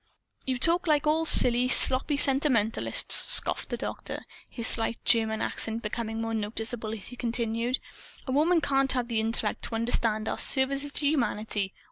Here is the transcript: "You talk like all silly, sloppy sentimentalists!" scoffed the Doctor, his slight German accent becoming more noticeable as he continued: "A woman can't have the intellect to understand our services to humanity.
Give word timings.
"You 0.47 0.57
talk 0.57 0.87
like 0.87 1.05
all 1.05 1.27
silly, 1.27 1.67
sloppy 1.67 2.17
sentimentalists!" 2.17 3.13
scoffed 3.13 3.69
the 3.69 3.77
Doctor, 3.77 4.25
his 4.49 4.67
slight 4.67 4.97
German 5.05 5.43
accent 5.43 5.83
becoming 5.83 6.19
more 6.19 6.33
noticeable 6.33 6.91
as 6.93 7.09
he 7.09 7.15
continued: 7.15 7.77
"A 8.25 8.31
woman 8.31 8.61
can't 8.61 8.93
have 8.93 9.09
the 9.09 9.19
intellect 9.19 9.61
to 9.65 9.75
understand 9.75 10.27
our 10.27 10.39
services 10.39 10.91
to 10.93 11.05
humanity. 11.05 11.75